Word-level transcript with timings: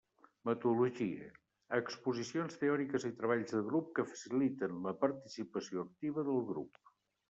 Metodologia: 0.49 1.27
exposicions 1.81 2.59
teòriques 2.63 3.07
i 3.13 3.13
treballs 3.21 3.55
de 3.59 3.63
grup 3.71 3.95
que 4.01 4.09
faciliten 4.11 4.85
la 4.91 4.99
participació 5.07 5.89
activa 5.91 6.31
del 6.33 6.47
grup. 6.55 6.87